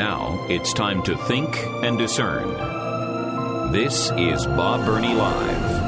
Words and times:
Now 0.00 0.46
it's 0.48 0.72
time 0.72 1.02
to 1.02 1.14
think 1.14 1.58
and 1.84 1.98
discern. 1.98 2.48
This 3.70 4.10
is 4.16 4.46
Bob 4.46 4.86
Burney 4.86 5.12
Live. 5.12 5.84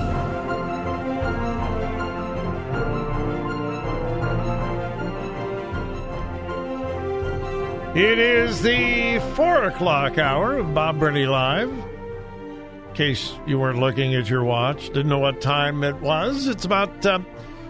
It 7.96 8.18
is 8.18 8.60
the 8.60 9.18
four 9.34 9.64
o'clock 9.64 10.18
hour 10.18 10.58
of 10.58 10.74
Bob 10.74 11.00
Burney 11.00 11.24
Live. 11.24 11.70
In 11.70 12.92
case 12.92 13.32
you 13.46 13.58
weren't 13.58 13.78
looking 13.78 14.14
at 14.14 14.28
your 14.28 14.44
watch, 14.44 14.88
didn't 14.88 15.08
know 15.08 15.20
what 15.20 15.40
time 15.40 15.82
it 15.82 15.96
was, 16.02 16.48
it's 16.48 16.66
about 16.66 17.06
uh, 17.06 17.20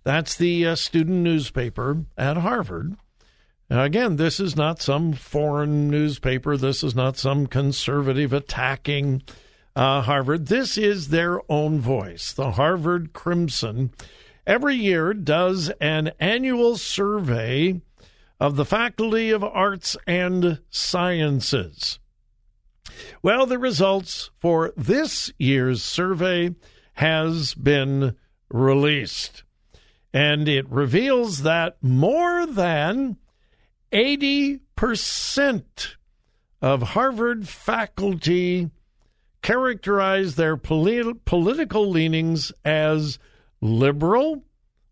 that's 0.03 0.35
the 0.35 0.67
uh, 0.67 0.75
student 0.75 1.23
newspaper 1.23 2.06
at 2.17 2.38
Harvard. 2.38 2.95
Now, 3.69 3.84
again, 3.84 4.17
this 4.17 4.40
is 4.40 4.56
not 4.56 4.81
some 4.81 5.13
foreign 5.13 5.90
newspaper. 5.90 6.57
This 6.57 6.84
is 6.84 6.94
not 6.94 7.17
some 7.17 7.47
conservative 7.47 8.34
attacking 8.34 9.23
uh, 9.75 10.01
Harvard. 10.01 10.47
This 10.47 10.78
is 10.78 11.07
their 11.07 11.40
own 11.50 11.79
voice. 11.79 12.34
The 12.34 12.51
Harvard 12.51 13.13
Crimson 13.13 13.91
every 14.51 14.75
year 14.75 15.13
does 15.13 15.69
an 15.79 16.12
annual 16.19 16.75
survey 16.75 17.79
of 18.38 18.57
the 18.57 18.66
Faculty 18.66 19.31
of 19.31 19.45
Arts 19.45 19.95
and 20.06 20.59
Sciences. 20.69 22.00
Well, 23.23 23.45
the 23.45 23.57
results 23.57 24.29
for 24.40 24.73
this 24.75 25.31
year's 25.40 25.81
survey 25.81 26.53
has 26.95 27.53
been 27.53 28.17
released, 28.50 29.44
and 30.13 30.50
it 30.50 30.69
reveals 30.69 31.44
that 31.44 31.81
more 31.81 32.45
than 32.45 33.16
80% 33.94 35.95
of 36.61 36.81
Harvard 36.81 37.47
faculty 37.47 38.69
characterize 39.41 40.35
their 40.35 40.57
polit- 40.57 41.23
political 41.23 41.90
leanings 41.90 42.51
as 42.66 43.17
liberal 43.61 44.44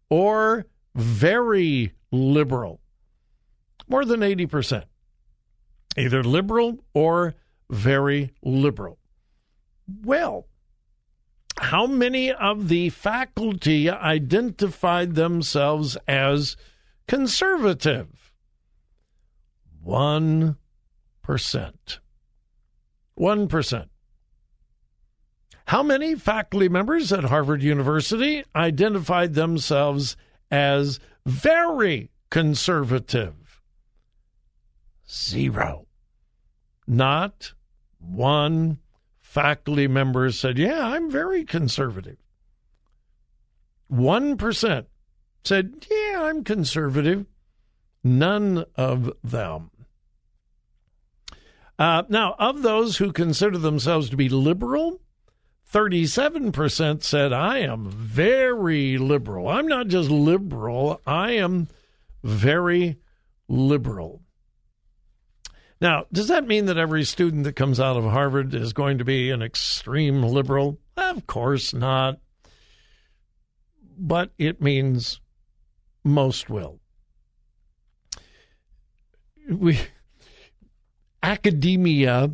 or 0.09 0.65
very 0.95 1.93
liberal. 2.11 2.79
More 3.87 4.05
than 4.05 4.21
80%. 4.21 4.83
Either 5.97 6.23
liberal 6.23 6.83
or 6.93 7.35
very 7.69 8.31
liberal. 8.43 8.97
Well, 10.03 10.45
how 11.57 11.87
many 11.87 12.31
of 12.31 12.69
the 12.69 12.89
faculty 12.89 13.89
identified 13.89 15.15
themselves 15.15 15.97
as 16.07 16.55
conservative? 17.07 18.33
1%. 19.85 20.55
1%. 23.19 23.88
How 25.69 25.83
many 25.83 26.15
faculty 26.15 26.67
members 26.67 27.13
at 27.13 27.25
Harvard 27.25 27.61
University 27.61 28.43
identified 28.55 29.35
themselves 29.35 30.17
as 30.49 30.99
very 31.27 32.09
conservative? 32.31 33.61
Zero. 35.07 35.85
Not 36.87 37.53
one 37.99 38.79
faculty 39.19 39.87
member 39.87 40.31
said, 40.31 40.57
Yeah, 40.57 40.87
I'm 40.87 41.11
very 41.11 41.45
conservative. 41.45 42.17
1% 43.91 44.85
said, 45.43 45.85
Yeah, 45.87 46.23
I'm 46.23 46.43
conservative. 46.43 47.27
None 48.03 48.65
of 48.75 49.13
them. 49.23 49.69
Uh, 51.77 52.01
now, 52.09 52.35
of 52.39 52.63
those 52.63 52.97
who 52.97 53.13
consider 53.13 53.59
themselves 53.59 54.09
to 54.09 54.17
be 54.17 54.29
liberal, 54.29 54.99
37% 55.71 57.03
said, 57.03 57.31
I 57.31 57.59
am 57.59 57.89
very 57.89 58.97
liberal. 58.97 59.47
I'm 59.47 59.67
not 59.67 59.87
just 59.87 60.09
liberal, 60.09 60.99
I 61.05 61.31
am 61.31 61.67
very 62.23 62.97
liberal. 63.47 64.23
Now, 65.81 66.05
does 66.11 66.27
that 66.27 66.47
mean 66.47 66.65
that 66.65 66.77
every 66.77 67.05
student 67.05 67.45
that 67.45 67.55
comes 67.55 67.79
out 67.79 67.95
of 67.95 68.03
Harvard 68.03 68.53
is 68.53 68.73
going 68.73 68.97
to 68.97 69.05
be 69.05 69.29
an 69.29 69.41
extreme 69.41 70.23
liberal? 70.23 70.79
Of 70.97 71.25
course 71.25 71.73
not. 71.73 72.19
But 73.97 74.31
it 74.37 74.61
means 74.61 75.21
most 76.03 76.49
will. 76.49 76.79
We 79.49 79.79
academia 81.21 82.31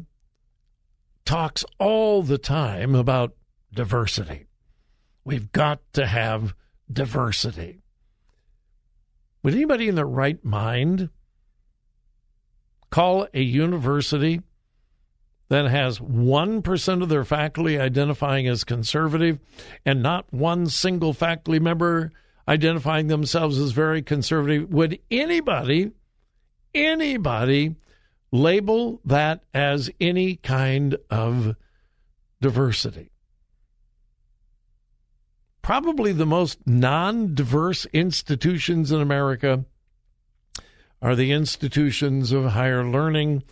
talks 1.25 1.65
all 1.79 2.21
the 2.21 2.37
time 2.37 2.95
about 2.95 3.35
diversity. 3.73 4.45
We've 5.23 5.51
got 5.51 5.81
to 5.93 6.05
have 6.05 6.53
diversity. 6.91 7.81
Would 9.43 9.55
anybody 9.55 9.87
in 9.87 9.95
their 9.95 10.07
right 10.07 10.43
mind 10.43 11.09
call 12.91 13.27
a 13.33 13.41
university 13.41 14.41
that 15.49 15.65
has 15.65 15.99
1% 15.99 17.03
of 17.03 17.09
their 17.09 17.25
faculty 17.25 17.79
identifying 17.79 18.47
as 18.47 18.63
conservative 18.63 19.39
and 19.85 20.01
not 20.01 20.31
one 20.31 20.67
single 20.67 21.13
faculty 21.13 21.59
member 21.59 22.11
identifying 22.47 23.07
themselves 23.07 23.59
as 23.59 23.71
very 23.71 24.01
conservative? 24.01 24.69
Would 24.71 24.99
anybody, 25.11 25.91
anybody 26.73 27.75
label 28.31 29.01
that 29.05 29.43
as 29.53 29.89
any 29.99 30.35
kind 30.35 30.97
of 31.09 31.55
diversity. 32.41 33.11
Probably 35.61 36.11
the 36.11 36.25
most 36.25 36.59
non 36.67 37.33
diverse 37.33 37.85
institutions 37.87 38.91
in 38.91 39.01
America 39.01 39.65
are 41.01 41.15
the 41.15 41.31
institutions 41.31 42.31
of 42.31 42.45
higher 42.45 42.83
learning. 42.83 43.43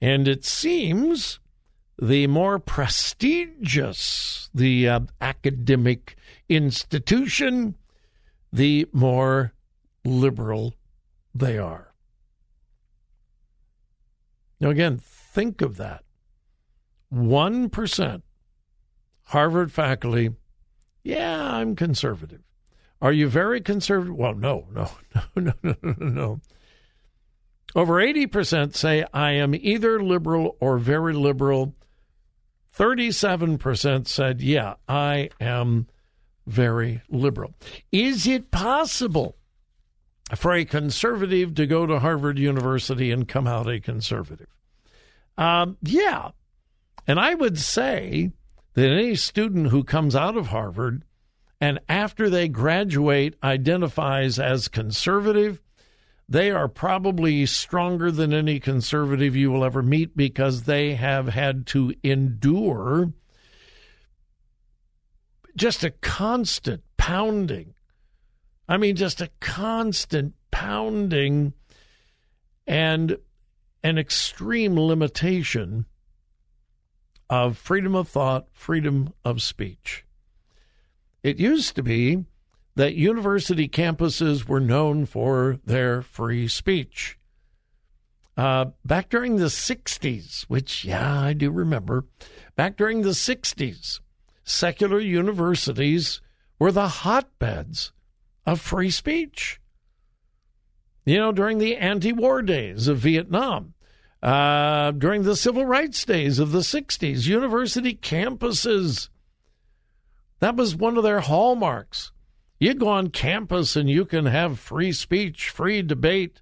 And 0.00 0.28
it 0.28 0.44
seems 0.44 1.40
the 2.00 2.26
more 2.26 2.58
prestigious 2.58 4.50
the 4.54 4.88
uh, 4.88 5.00
academic 5.20 6.16
institution, 6.48 7.74
the 8.52 8.86
more 8.92 9.52
liberal 10.04 10.74
they 11.34 11.58
are. 11.58 11.87
Now, 14.60 14.70
again, 14.70 14.98
think 14.98 15.60
of 15.60 15.76
that. 15.76 16.04
1% 17.12 18.22
Harvard 19.24 19.72
faculty, 19.72 20.30
yeah, 21.02 21.54
I'm 21.54 21.76
conservative. 21.76 22.42
Are 23.00 23.12
you 23.12 23.28
very 23.28 23.60
conservative? 23.60 24.14
Well, 24.14 24.34
no, 24.34 24.66
no, 24.72 24.90
no, 25.14 25.22
no, 25.36 25.52
no, 25.62 25.74
no, 25.82 26.06
no. 26.06 26.40
Over 27.74 27.94
80% 27.94 28.74
say 28.74 29.04
I 29.12 29.32
am 29.32 29.54
either 29.54 30.02
liberal 30.02 30.56
or 30.60 30.78
very 30.78 31.12
liberal. 31.14 31.74
37% 32.76 34.06
said, 34.06 34.40
yeah, 34.40 34.74
I 34.88 35.30
am 35.40 35.86
very 36.46 37.02
liberal. 37.08 37.54
Is 37.92 38.26
it 38.26 38.50
possible 38.50 39.37
for 40.34 40.52
a 40.52 40.64
conservative 40.64 41.54
to 41.54 41.66
go 41.66 41.86
to 41.86 41.98
Harvard 41.98 42.38
University 42.38 43.10
and 43.10 43.26
come 43.26 43.46
out 43.46 43.68
a 43.68 43.80
conservative? 43.80 44.48
Um, 45.36 45.76
yeah. 45.82 46.30
And 47.06 47.18
I 47.18 47.34
would 47.34 47.58
say 47.58 48.32
that 48.74 48.90
any 48.90 49.14
student 49.14 49.68
who 49.68 49.84
comes 49.84 50.14
out 50.14 50.36
of 50.36 50.48
Harvard 50.48 51.04
and 51.60 51.80
after 51.88 52.30
they 52.30 52.48
graduate 52.48 53.34
identifies 53.42 54.38
as 54.38 54.68
conservative, 54.68 55.60
they 56.28 56.50
are 56.50 56.68
probably 56.68 57.46
stronger 57.46 58.12
than 58.12 58.32
any 58.32 58.60
conservative 58.60 59.34
you 59.34 59.50
will 59.50 59.64
ever 59.64 59.82
meet 59.82 60.16
because 60.16 60.64
they 60.64 60.94
have 60.94 61.28
had 61.28 61.66
to 61.68 61.94
endure 62.02 63.12
just 65.56 65.82
a 65.82 65.90
constant 65.90 66.82
pounding. 66.96 67.74
I 68.68 68.76
mean, 68.76 68.96
just 68.96 69.20
a 69.20 69.30
constant 69.40 70.34
pounding 70.50 71.54
and 72.66 73.16
an 73.82 73.96
extreme 73.96 74.78
limitation 74.78 75.86
of 77.30 77.56
freedom 77.56 77.94
of 77.94 78.08
thought, 78.08 78.48
freedom 78.52 79.14
of 79.24 79.40
speech. 79.40 80.04
It 81.22 81.38
used 81.38 81.76
to 81.76 81.82
be 81.82 82.24
that 82.74 82.94
university 82.94 83.68
campuses 83.68 84.46
were 84.46 84.60
known 84.60 85.06
for 85.06 85.58
their 85.64 86.02
free 86.02 86.46
speech. 86.46 87.18
Uh, 88.36 88.66
back 88.84 89.08
during 89.08 89.36
the 89.36 89.46
60s, 89.46 90.42
which, 90.42 90.84
yeah, 90.84 91.20
I 91.20 91.32
do 91.32 91.50
remember, 91.50 92.04
back 92.54 92.76
during 92.76 93.02
the 93.02 93.10
60s, 93.10 94.00
secular 94.44 95.00
universities 95.00 96.20
were 96.58 96.70
the 96.70 96.88
hotbeds 96.88 97.92
of 98.48 98.60
free 98.62 98.90
speech. 98.90 99.60
You 101.04 101.18
know, 101.18 101.32
during 101.32 101.58
the 101.58 101.76
anti 101.76 102.12
war 102.12 102.40
days 102.40 102.88
of 102.88 102.98
Vietnam, 102.98 103.74
uh, 104.22 104.90
during 104.92 105.22
the 105.22 105.36
civil 105.36 105.66
rights 105.66 106.02
days 106.04 106.38
of 106.38 106.52
the 106.52 106.60
60s, 106.60 107.26
university 107.26 107.94
campuses, 107.94 109.10
that 110.40 110.56
was 110.56 110.74
one 110.74 110.96
of 110.96 111.02
their 111.02 111.20
hallmarks. 111.20 112.10
You 112.58 112.72
go 112.72 112.88
on 112.88 113.10
campus 113.10 113.76
and 113.76 113.88
you 113.88 114.06
can 114.06 114.24
have 114.24 114.58
free 114.58 114.92
speech, 114.92 115.50
free 115.50 115.82
debate. 115.82 116.40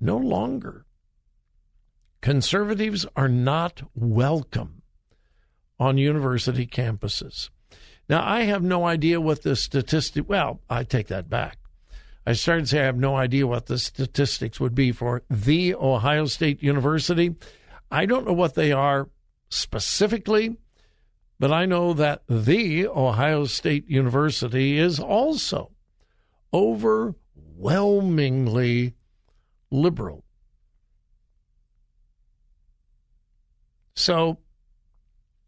No 0.00 0.16
longer. 0.16 0.86
Conservatives 2.20 3.06
are 3.16 3.28
not 3.28 3.82
welcome 3.94 4.82
on 5.80 5.98
university 5.98 6.66
campuses. 6.66 7.50
Now, 8.08 8.26
I 8.26 8.44
have 8.44 8.62
no 8.62 8.86
idea 8.86 9.20
what 9.20 9.42
the 9.42 9.54
statistic, 9.54 10.26
well, 10.28 10.62
I 10.70 10.84
take 10.84 11.08
that 11.08 11.28
back. 11.28 11.58
I 12.26 12.32
started 12.32 12.62
to 12.62 12.68
say 12.68 12.80
I 12.80 12.86
have 12.86 12.96
no 12.96 13.16
idea 13.16 13.46
what 13.46 13.66
the 13.66 13.78
statistics 13.78 14.58
would 14.60 14.74
be 14.74 14.92
for 14.92 15.24
the 15.28 15.74
Ohio 15.74 16.24
State 16.26 16.62
University. 16.62 17.34
I 17.90 18.06
don't 18.06 18.26
know 18.26 18.32
what 18.32 18.54
they 18.54 18.72
are 18.72 19.10
specifically, 19.50 20.56
but 21.38 21.52
I 21.52 21.66
know 21.66 21.92
that 21.94 22.22
the 22.28 22.86
Ohio 22.86 23.44
State 23.44 23.88
University 23.88 24.78
is 24.78 25.00
also 25.00 25.72
overwhelmingly 26.52 28.94
liberal. 29.70 30.24
So, 33.94 34.38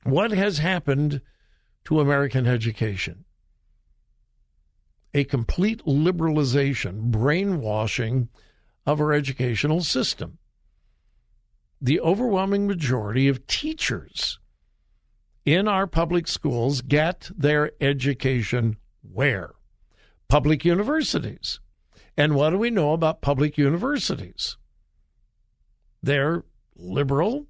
what 0.05 0.31
has 0.33 0.59
happened 0.59 1.21
to 1.85 2.01
American 2.01 2.47
education? 2.47 3.25
a 5.13 5.25
complete 5.25 5.85
liberalization, 5.85 7.11
brainwashing 7.11 8.29
of 8.87 9.01
our 9.01 9.13
educational 9.13 9.81
system. 9.83 10.39
The 11.81 12.01
overwhelming 12.01 12.67
majority 12.67 13.29
of 13.29 13.47
teachers 13.47 14.39
in 15.45 15.67
our 15.67 15.87
public 15.87 16.29
schools 16.29 16.83
get 16.83 17.31
their 17.37 17.73
education 17.81 18.77
where? 19.03 19.55
Public 20.29 20.65
universities. 20.65 21.59
And 22.17 22.35
what 22.35 22.51
do 22.51 22.59
we 22.59 22.71
know 22.71 22.93
about 22.93 23.23
public 23.23 23.57
universities? 23.57 24.57
They're 26.03 26.45
liberal 26.77 27.47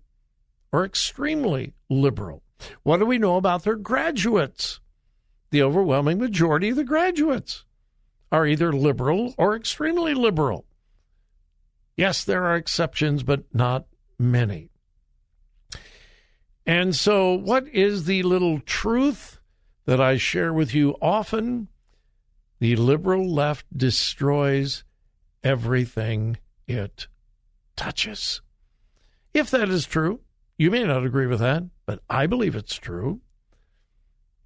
or 0.73 0.85
extremely 0.85 1.75
liberal. 1.89 2.43
What 2.83 2.99
do 2.99 3.07
we 3.07 3.19
know 3.19 3.37
about 3.37 3.65
their 3.65 3.77
graduates? 3.77 4.81
the 5.51 5.63
overwhelming 5.63 6.19
majority 6.19 6.71
of 6.71 6.77
the 6.77 6.85
graduates 6.85 7.65
are 8.33 8.47
either 8.47 8.73
liberal 8.73 9.35
or 9.37 9.57
extremely 9.57 10.15
liberal. 10.15 10.65
Yes, 11.97 12.25
there 12.25 12.45
are 12.45 12.57
exceptions, 12.57 13.23
but 13.23 13.45
not 13.53 13.87
many. 14.19 14.71
And 16.65 16.95
so, 16.95 17.35
what 17.35 17.67
is 17.69 18.05
the 18.05 18.23
little 18.23 18.61
truth 18.61 19.41
that 19.87 20.01
I 20.01 20.17
share 20.17 20.53
with 20.53 20.73
you 20.73 20.95
often? 21.03 21.69
The 22.61 22.77
liberal 22.77 23.29
left 23.29 23.67
destroys 23.77 24.85
everything 25.43 26.37
it 26.69 27.09
touches. 27.75 28.41
If 29.35 29.51
that 29.51 29.69
is 29.69 29.87
true, 29.87 30.21
you 30.59 30.71
may 30.71 30.85
not 30.85 31.05
agree 31.05 31.27
with 31.27 31.41
that, 31.41 31.65
but 31.91 31.99
I 32.09 32.27
believe 32.29 32.55
it's 32.55 32.77
true 32.77 33.21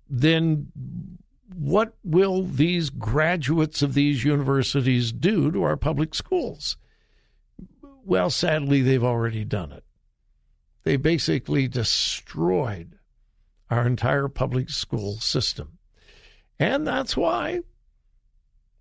then 0.09 0.69
what 1.55 1.95
will 2.03 2.43
these 2.43 2.89
graduates 2.89 3.83
of 3.83 3.93
these 3.93 4.25
universities 4.25 5.13
do 5.13 5.53
to 5.53 5.63
our 5.63 5.77
public 5.77 6.15
schools? 6.15 6.79
Well, 8.03 8.31
sadly, 8.31 8.81
they've 8.81 9.05
already 9.05 9.45
done 9.45 9.73
it. 9.73 9.85
They 10.85 10.97
basically 10.97 11.69
destroyed 11.69 12.99
our 13.69 13.87
entire 13.87 14.29
public 14.29 14.71
school 14.71 15.17
system. 15.17 15.77
And 16.59 16.87
that's 16.87 17.15
why 17.15 17.61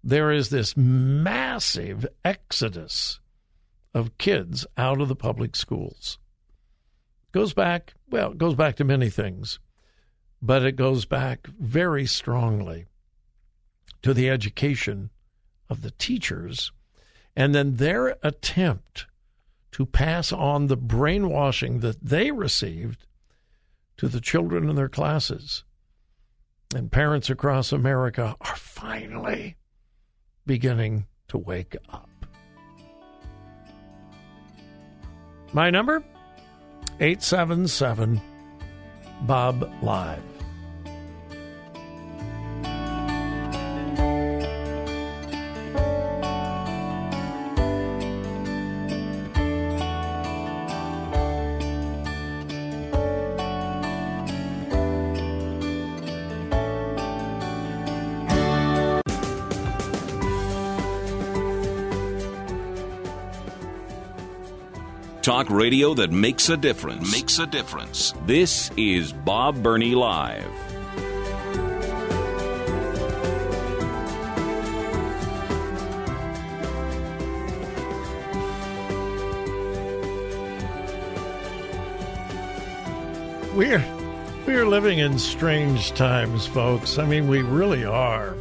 there 0.02 0.32
is 0.32 0.52
this 0.52 0.78
massive 0.78 2.06
exodus 2.24 3.20
of 3.94 4.18
kids 4.18 4.66
out 4.78 5.02
of 5.02 5.10
the 5.10 5.18
public 5.18 5.58
schools. 5.58 6.18
Goes 7.34 7.54
back, 7.54 7.96
well, 8.10 8.32
it 8.32 8.38
goes 8.38 8.56
back 8.56 8.78
to 8.78 8.86
many 8.86 9.10
things 9.10 9.60
but 10.44 10.66
it 10.66 10.76
goes 10.76 11.06
back 11.06 11.48
very 11.48 12.06
strongly 12.06 12.86
to 14.02 14.14
the 14.14 14.30
education 14.30 15.10
of 15.70 15.82
the 15.82 15.92
teachers 15.92 16.74
and 17.34 17.56
then 17.56 17.76
their 17.76 18.18
attempt 18.22 19.08
to 19.72 19.86
pass 19.86 20.34
on 20.34 20.68
the 20.68 20.76
brainwashing 20.76 21.80
that 21.80 22.00
they 22.04 22.30
received 22.30 23.08
to 23.96 24.10
the 24.10 24.20
children 24.20 24.70
in 24.70 24.76
their 24.76 24.90
classes. 24.90 25.64
And 26.76 26.92
parents 26.92 27.30
across 27.30 27.72
America 27.72 28.36
are 28.42 28.56
finally 28.56 29.56
beginning 30.46 31.08
to 31.30 31.38
wake 31.38 31.78
up. 31.90 32.10
My 35.54 35.70
number 35.70 36.04
877 37.00 38.22
Bob 39.22 39.72
Live. 39.82 40.33
Talk 65.44 65.52
radio 65.52 65.94
that 65.96 66.10
makes 66.10 66.48
a 66.48 66.56
difference. 66.56 67.12
Makes 67.12 67.38
a 67.38 67.46
difference. 67.46 68.14
This 68.26 68.72
is 68.78 69.12
Bob 69.12 69.62
Burney 69.62 69.94
Live. 69.94 70.46
We're 83.54 83.84
we're 84.48 84.66
living 84.66 85.00
in 85.00 85.20
strange 85.20 85.92
times, 85.92 86.48
folks. 86.48 86.98
I 86.98 87.06
mean, 87.06 87.28
we 87.28 87.42
really 87.42 87.84
are. 87.84 88.34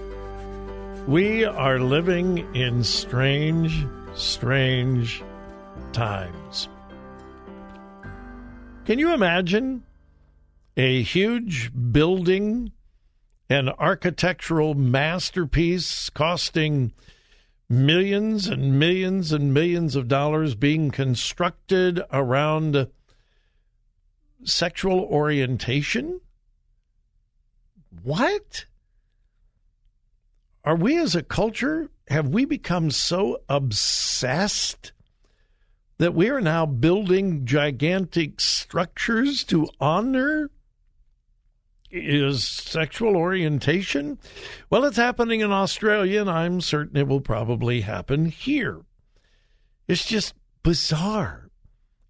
We 1.09 1.45
are 1.45 1.81
living 1.81 2.55
in 2.55 2.85
strange, 2.85 3.85
strange 4.15 5.25
times. 5.93 6.69
Can 8.85 8.99
you 8.99 9.15
imagine 9.15 9.85
a 10.77 11.03
huge 11.03 11.71
building, 11.93 12.73
an 13.49 13.69
architectural 13.69 14.75
masterpiece 14.75 16.11
costing 16.11 16.93
millions 17.69 18.49
and 18.49 18.81
millions 18.81 19.31
and 19.31 19.55
millions 19.55 19.95
of 19.95 20.09
dollars 20.09 20.57
being 20.57 20.91
constructed 20.91 22.03
around 22.13 22.89
sexual 24.43 24.99
orientation? 24.99 26.21
What? 28.03 28.65
Are 30.65 30.77
we 30.77 30.99
as 30.99 31.15
a 31.15 31.23
culture, 31.23 31.89
have 32.09 32.31
we 32.31 32.47
become 32.47 32.91
so 32.91 33.43
obsessed 33.49 34.91
that 36.03 36.15
we 36.15 36.29
are 36.29 36.41
now 36.41 36.67
building 36.67 37.47
gigantic 37.47 38.41
structures 38.41 39.45
to 39.45 39.69
honor 39.79 40.51
is 41.93 42.43
sexual 42.43 43.17
orientation? 43.17 44.19
Well, 44.69 44.85
it's 44.85 44.97
happening 44.97 45.43
in 45.43 45.53
Australia, 45.53 46.21
and 46.23 46.29
I'm 46.29 46.61
certain 46.61 46.97
it 46.97 47.07
will 47.07 47.21
probably 47.21 47.83
happen 47.83 48.27
here. 48.27 48.81
It's 49.87 50.05
just 50.05 50.35
bizarre. 50.65 51.51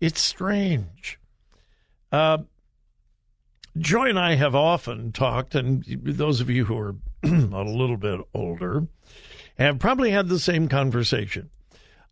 It's 0.00 0.22
strange. 0.22 1.18
Uh, 2.10 2.38
Joy 3.76 4.08
and 4.08 4.18
I 4.18 4.36
have 4.36 4.54
often 4.54 5.12
talked, 5.12 5.54
and 5.54 5.84
those 5.86 6.40
of 6.40 6.48
you 6.48 6.64
who 6.64 6.78
are 6.78 6.94
a 7.22 7.28
little 7.28 7.98
bit 7.98 8.20
older 8.32 8.86
have 9.58 9.78
probably 9.78 10.12
had 10.12 10.28
the 10.28 10.38
same 10.38 10.66
conversation. 10.66 11.50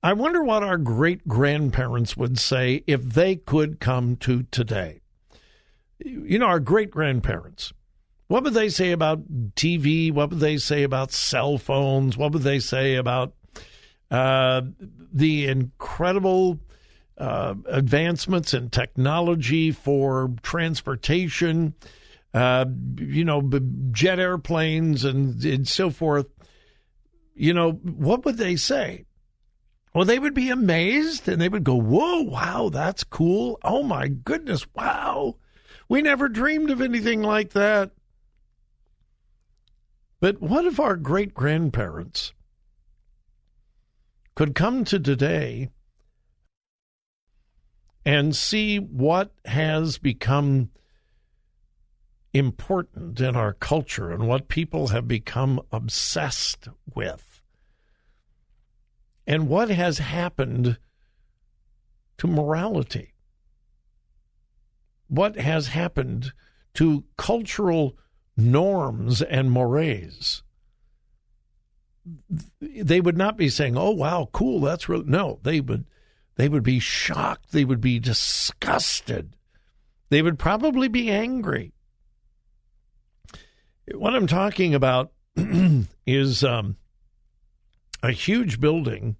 I 0.02 0.14
wonder 0.14 0.42
what 0.42 0.62
our 0.62 0.78
great 0.78 1.28
grandparents 1.28 2.16
would 2.16 2.38
say 2.38 2.83
if 2.87 3.02
they 3.02 3.37
could 3.37 3.80
come 3.80 4.16
to 4.16 4.45
today. 4.45 5.00
You 5.99 6.38
know, 6.38 6.47
our 6.47 6.61
great 6.61 6.90
grandparents. 6.90 7.73
What 8.28 8.45
would 8.45 8.54
they 8.54 8.71
say 8.71 8.92
about 8.92 9.52
TV? 9.57 10.11
What 10.11 10.30
would 10.30 10.40
they 10.40 10.57
say 10.57 10.85
about 10.85 11.12
cell 11.12 11.59
phones? 11.59 12.16
What 12.16 12.33
would 12.33 12.42
they 12.42 12.61
say 12.61 12.95
about 12.95 13.35
uh, 14.11 14.62
the 15.12 15.47
incredible 15.49 16.61
uh, 17.19 17.54
advancements 17.66 18.54
in 18.54 18.71
technology 18.71 19.71
for 19.71 20.33
transportation, 20.42 21.75
uh, 22.33 22.64
you 22.97 23.25
know, 23.25 23.42
jet 23.92 24.19
airplanes 24.19 25.04
and, 25.04 25.45
and 25.45 25.69
so 25.69 25.90
forth, 25.90 26.26
you 27.35 27.52
know, 27.52 27.73
what 27.73 28.25
would 28.25 28.38
they 28.38 28.57
say? 28.57 29.04
Well, 29.92 30.04
they 30.04 30.18
would 30.18 30.35
be 30.35 30.50
amazed 30.50 31.28
and 31.28 31.40
they 31.40 31.49
would 31.49 31.64
go, 31.64 31.75
Whoa, 31.75 32.23
wow, 32.23 32.68
that's 32.73 33.04
cool. 33.04 33.59
Oh 33.64 33.82
my 33.82 34.09
goodness, 34.09 34.66
wow. 34.75 35.37
We 35.88 36.02
never 36.02 36.28
dreamed 36.28 36.70
of 36.70 36.80
anything 36.80 37.23
like 37.23 37.50
that. 37.50 37.90
But 40.20 40.40
what 40.40 40.64
if 40.66 40.78
our 40.78 40.97
great 40.97 41.35
grandparents 41.35 42.32
could 44.35 44.54
come 44.54 44.85
to 44.85 44.99
today 44.99 45.70
and 48.04 48.35
see 48.35 48.78
what 48.78 49.32
has 49.44 49.99
become 49.99 50.70
important 52.32 53.20
in 53.20 53.37
our 53.37 53.52
culture 53.52 54.11
and 54.11 54.26
what 54.26 54.49
people 54.49 54.88
have 54.88 55.06
become 55.06 55.61
obsessed 55.73 56.68
with. 56.94 57.29
And 59.30 59.46
what 59.46 59.70
has 59.70 59.99
happened 59.99 60.76
to 62.18 62.26
morality? 62.26 63.14
What 65.06 65.37
has 65.37 65.68
happened 65.68 66.32
to 66.75 67.04
cultural 67.16 67.96
norms 68.37 69.22
and 69.22 69.52
mores? 69.52 70.42
They 72.60 73.00
would 73.00 73.16
not 73.16 73.37
be 73.37 73.49
saying, 73.49 73.76
"Oh 73.76 73.92
wow, 73.92 74.28
cool, 74.32 74.62
that's 74.62 74.88
real." 74.88 75.04
No, 75.04 75.38
they 75.44 75.60
would 75.60 75.84
they 76.34 76.49
would 76.49 76.64
be 76.64 76.80
shocked. 76.80 77.52
They 77.52 77.64
would 77.64 77.80
be 77.80 78.00
disgusted. 78.00 79.37
They 80.08 80.22
would 80.22 80.40
probably 80.40 80.88
be 80.88 81.08
angry. 81.08 81.72
What 83.92 84.16
I'm 84.16 84.26
talking 84.26 84.75
about 84.75 85.12
is 86.04 86.42
um, 86.42 86.78
a 88.02 88.12
huge 88.12 88.61
building 88.61 89.16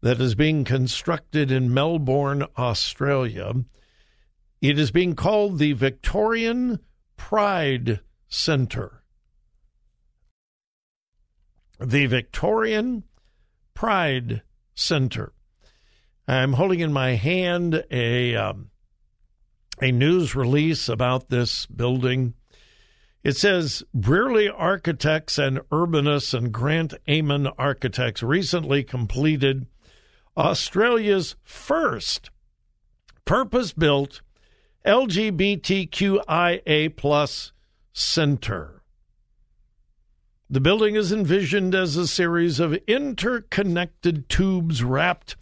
that 0.00 0.20
is 0.20 0.34
being 0.34 0.64
constructed 0.64 1.50
in 1.50 1.74
Melbourne, 1.74 2.44
Australia. 2.56 3.52
It 4.60 4.78
is 4.78 4.90
being 4.90 5.14
called 5.14 5.58
the 5.58 5.72
Victorian 5.72 6.80
Pride 7.16 8.00
Center. 8.28 9.02
The 11.80 12.06
Victorian 12.06 13.04
Pride 13.74 14.42
Center. 14.74 15.32
I'm 16.26 16.54
holding 16.54 16.80
in 16.80 16.92
my 16.92 17.10
hand 17.10 17.84
a 17.90 18.36
um, 18.36 18.70
a 19.80 19.92
news 19.92 20.34
release 20.34 20.88
about 20.88 21.28
this 21.28 21.66
building. 21.66 22.34
It 23.24 23.36
says 23.36 23.82
Brearley 23.94 24.48
Architects 24.48 25.38
and 25.38 25.58
Urbanists 25.70 26.34
and 26.34 26.52
Grant 26.52 26.94
Amon 27.08 27.48
Architects 27.58 28.22
recently 28.22 28.84
completed 28.84 29.66
Australia's 30.36 31.34
first 31.42 32.30
purpose-built 33.24 34.22
LGBTQIA 34.86 36.16
plus 36.96 37.52
center. 37.92 38.82
The 40.48 40.60
building 40.60 40.94
is 40.94 41.12
envisioned 41.12 41.74
as 41.74 41.96
a 41.96 42.06
series 42.06 42.58
of 42.58 42.72
interconnected 42.86 44.30
tubes 44.30 44.82
wrapped 44.82 45.36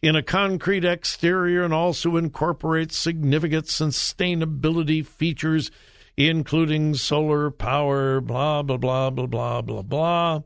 in 0.00 0.16
a 0.16 0.22
concrete 0.22 0.84
exterior 0.84 1.62
and 1.62 1.74
also 1.74 2.16
incorporates 2.16 2.96
significant 2.96 3.66
sustainability 3.66 5.04
features, 5.04 5.70
including 6.16 6.94
solar 6.94 7.50
power, 7.50 8.20
blah, 8.20 8.62
blah, 8.62 8.76
blah, 8.76 9.10
blah, 9.10 9.26
blah, 9.26 9.62
blah, 9.62 9.82
blah. 9.82 10.40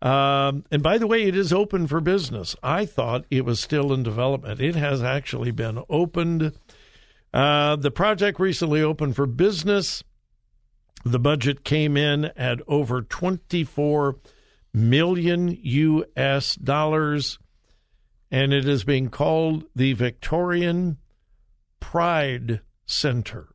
Um, 0.00 0.64
and 0.70 0.82
by 0.82 0.98
the 0.98 1.06
way, 1.06 1.24
it 1.24 1.36
is 1.36 1.52
open 1.52 1.86
for 1.86 2.00
business. 2.00 2.56
I 2.62 2.86
thought 2.86 3.24
it 3.30 3.44
was 3.44 3.60
still 3.60 3.92
in 3.92 4.02
development. 4.02 4.60
It 4.60 4.74
has 4.74 5.02
actually 5.02 5.52
been 5.52 5.80
opened. 5.88 6.52
Uh, 7.32 7.76
the 7.76 7.90
project 7.90 8.40
recently 8.40 8.82
opened 8.82 9.14
for 9.16 9.26
business. 9.26 10.02
The 11.04 11.20
budget 11.20 11.64
came 11.64 11.96
in 11.96 12.26
at 12.36 12.60
over 12.66 13.02
24 13.02 14.16
million 14.74 15.58
US 15.62 16.54
dollars 16.56 17.38
and 18.32 18.54
it 18.54 18.66
is 18.66 18.82
being 18.82 19.10
called 19.10 19.64
the 19.76 19.92
Victorian 19.92 20.96
Pride 21.80 22.60
Center. 22.86 23.51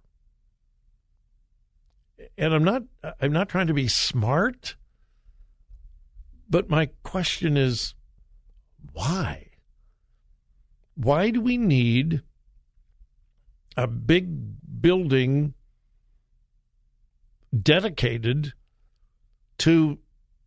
And 2.38 2.54
I'm 2.54 2.64
not 2.64 2.84
I'm 3.20 3.32
not 3.32 3.50
trying 3.50 3.68
to 3.68 3.74
be 3.74 3.88
smart, 3.88 4.76
but 6.50 6.70
my 6.70 6.90
question 7.04 7.58
is 7.58 7.96
why? 8.94 9.48
Why 10.96 11.32
do 11.32 11.42
we 11.42 11.58
need 11.58 12.22
a 13.76 13.88
big 13.88 14.82
building 14.82 15.54
dedicated 17.62 18.54
to 19.60 20.00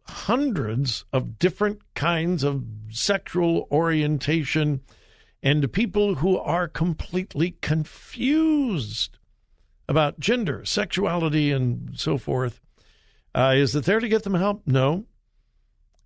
hundreds 0.03 1.05
of 1.13 1.39
different 1.39 1.81
kinds 1.95 2.43
of 2.43 2.65
sexual 2.91 3.69
orientation 3.71 4.81
and 5.43 5.73
people 5.73 6.17
who 6.17 6.37
are 6.39 6.69
completely 6.69 7.57
confused 7.63 9.19
about 9.91 10.21
gender, 10.21 10.65
sexuality, 10.65 11.51
and 11.51 11.91
so 11.99 12.17
forth. 12.17 12.61
Uh, 13.35 13.55
is 13.57 13.75
it 13.75 13.85
there 13.85 13.99
to 13.99 14.09
get 14.09 14.23
them 14.23 14.35
help? 14.35 14.63
No. 14.65 15.05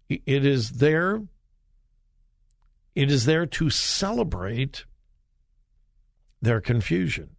It 0.08 0.46
is 0.46 0.70
there. 0.70 1.22
It 2.94 3.10
is 3.10 3.26
there 3.26 3.44
to 3.44 3.68
celebrate 3.68 4.86
their 6.40 6.62
confusion. 6.62 7.36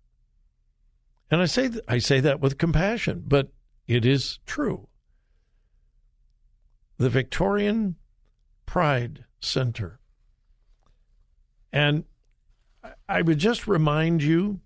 And 1.32 1.42
I 1.42 1.46
say 1.46 1.68
th- 1.68 1.84
I 1.88 1.98
say 1.98 2.20
that 2.20 2.42
with 2.42 2.60
compassion, 2.60 3.24
but 3.26 3.52
it 3.88 4.06
is 4.06 4.38
true. 4.46 4.88
The 6.98 7.10
Victorian 7.10 7.96
Pride 8.68 9.26
Center. 9.40 10.00
And 11.74 12.04
I 13.10 13.24
would 13.24 13.40
just 13.40 13.68
remind 13.68 14.22
you 14.22 14.60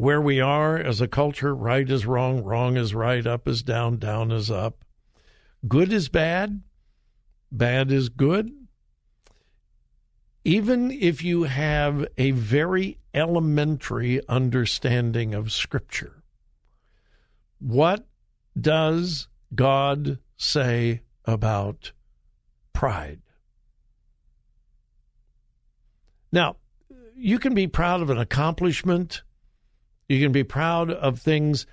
where 0.00 0.22
we 0.22 0.40
are 0.40 0.78
as 0.78 1.02
a 1.02 1.06
culture 1.06 1.54
right 1.54 1.90
is 1.90 2.06
wrong, 2.06 2.42
wrong 2.42 2.78
is 2.78 2.94
right, 2.94 3.26
up 3.26 3.46
is 3.46 3.62
down, 3.62 3.98
down 3.98 4.32
is 4.32 4.50
up. 4.50 4.82
Good 5.68 5.92
is 5.92 6.08
bad, 6.08 6.62
bad 7.52 7.92
is 7.92 8.08
good. 8.08 8.50
Even 10.42 10.90
if 10.90 11.22
you 11.22 11.42
have 11.42 12.06
a 12.16 12.30
very 12.30 12.96
elementary 13.12 14.26
understanding 14.26 15.34
of 15.34 15.52
Scripture, 15.52 16.22
what 17.58 18.06
does 18.58 19.28
God 19.54 20.18
say 20.38 21.02
about 21.26 21.92
pride? 22.72 23.20
Now, 26.32 26.56
you 27.14 27.38
can 27.38 27.52
be 27.52 27.66
proud 27.66 28.00
of 28.00 28.08
an 28.08 28.16
accomplishment, 28.16 29.20
you 30.10 30.20
can 30.20 30.32
be 30.32 30.44
proud 30.44 30.90
of 30.90 31.20
things, 31.20 31.66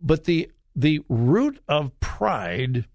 but 0.00 0.24
the 0.24 0.50
the 0.74 1.02
root 1.08 1.60
of 1.68 1.98
pride 2.00 2.86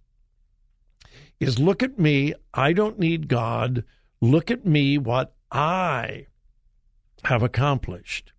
is 1.39 1.59
look 1.59 1.81
at 1.81 1.99
me, 1.99 2.33
I 2.53 2.73
don't 2.73 2.99
need 2.99 3.27
God. 3.27 3.83
Look 4.21 4.51
at 4.51 4.65
me, 4.65 4.97
what 4.97 5.33
I 5.51 6.27
have 7.23 7.41
accomplished. 7.41 8.33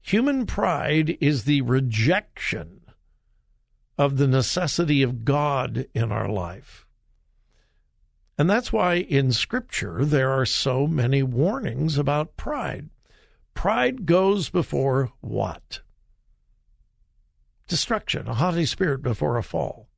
Human 0.00 0.46
pride 0.46 1.16
is 1.20 1.44
the 1.44 1.62
rejection 1.62 2.82
of 3.98 4.16
the 4.16 4.28
necessity 4.28 5.02
of 5.02 5.24
God 5.24 5.86
in 5.94 6.12
our 6.12 6.28
life. 6.28 6.86
And 8.38 8.48
that's 8.48 8.72
why 8.72 8.94
in 8.96 9.32
Scripture 9.32 10.04
there 10.04 10.30
are 10.30 10.46
so 10.46 10.86
many 10.86 11.22
warnings 11.22 11.96
about 11.96 12.36
pride. 12.36 12.90
Pride 13.66 14.06
goes 14.06 14.48
before 14.48 15.10
what? 15.22 15.80
Destruction, 17.66 18.28
a 18.28 18.34
haughty 18.34 18.64
spirit 18.64 19.02
before 19.02 19.36
a 19.38 19.42
fall. 19.42 19.88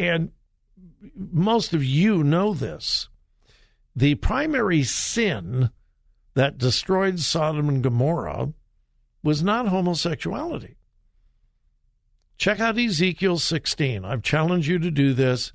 And 0.00 0.32
most 1.14 1.72
of 1.72 1.84
you 1.84 2.24
know 2.24 2.54
this. 2.54 3.08
The 3.94 4.16
primary 4.16 4.82
sin 4.82 5.70
that 6.34 6.58
destroyed 6.58 7.20
Sodom 7.20 7.68
and 7.68 7.84
Gomorrah 7.84 8.52
was 9.22 9.44
not 9.44 9.68
homosexuality. 9.68 10.74
Check 12.36 12.58
out 12.58 12.80
Ezekiel 12.80 13.38
16. 13.38 14.04
I've 14.04 14.24
challenged 14.24 14.66
you 14.66 14.80
to 14.80 14.90
do 14.90 15.14
this. 15.14 15.52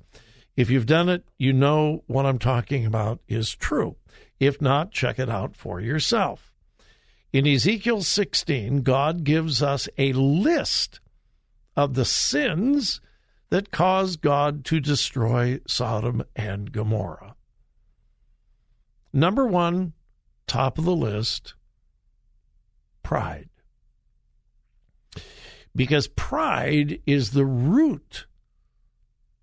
If 0.56 0.70
you've 0.70 0.86
done 0.86 1.10
it, 1.10 1.24
you 1.36 1.52
know 1.52 2.04
what 2.06 2.24
I'm 2.24 2.38
talking 2.38 2.86
about 2.86 3.20
is 3.28 3.54
true. 3.54 3.97
If 4.40 4.60
not, 4.60 4.92
check 4.92 5.18
it 5.18 5.28
out 5.28 5.56
for 5.56 5.80
yourself. 5.80 6.52
In 7.32 7.46
Ezekiel 7.46 8.02
16, 8.02 8.82
God 8.82 9.24
gives 9.24 9.62
us 9.62 9.88
a 9.98 10.12
list 10.12 11.00
of 11.76 11.94
the 11.94 12.04
sins 12.04 13.00
that 13.50 13.70
caused 13.70 14.20
God 14.20 14.64
to 14.66 14.80
destroy 14.80 15.60
Sodom 15.66 16.22
and 16.36 16.72
Gomorrah. 16.72 17.34
Number 19.12 19.46
one, 19.46 19.94
top 20.46 20.78
of 20.78 20.84
the 20.84 20.96
list, 20.96 21.54
pride. 23.02 23.48
Because 25.74 26.08
pride 26.08 27.00
is 27.06 27.30
the 27.30 27.46
root 27.46 28.26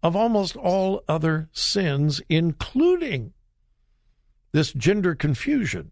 of 0.04 0.16
almost 0.16 0.56
all 0.56 1.04
other 1.08 1.50
sins, 1.52 2.22
including 2.30 3.34
this 4.56 4.72
gender 4.72 5.14
confusion 5.14 5.92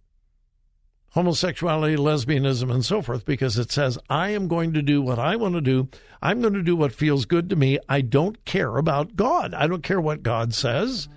homosexuality, 1.10 1.96
lesbianism, 1.96 2.74
and 2.74 2.84
so 2.84 3.00
forth, 3.00 3.24
because 3.24 3.60
it 3.60 3.72
says, 3.72 4.00
I 4.10 4.30
am 4.30 4.48
going 4.48 4.74
to 4.74 4.82
do 4.82 5.00
what 5.00 5.20
I 5.20 5.36
want 5.36 5.54
to 5.54 5.62
do. 5.62 5.88
I'm 6.24 6.42
going 6.42 6.56
to 6.56 6.64
do 6.64 6.76
what 6.76 6.92
feels 6.92 7.26
good 7.26 7.52
to 7.52 7.56
me. 7.56 7.78
I 7.88 8.02
don't 8.02 8.44
care 8.46 8.78
about 8.78 9.16
God. 9.16 9.54
I 9.54 9.68
don't 9.68 9.84
care 9.84 10.02
what 10.02 10.24
God 10.24 10.56
says. 10.56 11.08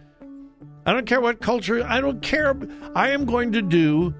I 0.84 0.92
don't 0.92 1.06
care 1.06 1.22
what 1.22 1.40
culture. 1.40 1.82
I 1.82 2.02
don't 2.02 2.20
care. 2.20 2.54
I 2.94 3.08
am 3.10 3.24
going 3.24 3.52
to 3.52 3.62
do 3.62 4.10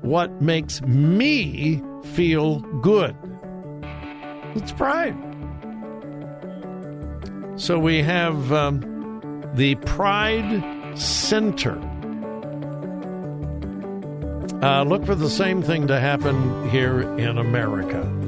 what 0.00 0.42
makes 0.42 0.82
me 0.82 1.80
feel 2.06 2.58
good. 2.80 3.14
It's 4.56 4.72
pride. 4.72 5.14
So 7.54 7.78
we 7.78 8.02
have 8.02 8.52
um, 8.52 8.80
the 9.54 9.76
Pride 9.76 10.98
Center 10.98 11.80
uh, 14.62 14.82
look 14.82 15.04
for 15.04 15.14
the 15.14 15.30
same 15.30 15.62
thing 15.62 15.86
to 15.86 15.98
happen 16.00 16.68
here 16.70 17.02
in 17.18 17.38
America. 17.38 18.27